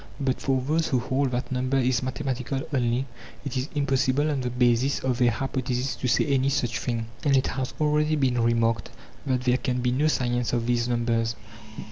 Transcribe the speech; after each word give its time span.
But 0.19 0.41
for 0.41 0.59
those 0.61 0.87
who 0.87 0.97
hold 0.97 1.29
that 1.29 1.51
number 1.51 1.77
is 1.77 2.01
mathematical 2.01 2.61
only, 2.73 3.05
it 3.45 3.55
is 3.55 3.69
impossible 3.75 4.31
on 4.31 4.41
the 4.41 4.49
basis 4.49 4.97
of 5.01 5.19
their 5.19 5.29
hypothesis 5.29 5.95
to 5.97 6.07
say 6.07 6.25
any 6.25 6.49
such 6.49 6.79
thing; 6.79 7.05
and 7.23 7.37
it 7.37 7.45
has 7.45 7.75
already 7.79 8.15
been 8.15 8.41
remarked 8.41 8.89
that 9.27 9.41
there 9.41 9.57
can 9.57 9.79
be 9.79 9.91
no 9.91 10.07
science 10.07 10.53
of 10.53 10.65
these 10.65 10.87
numbers. 10.87 11.35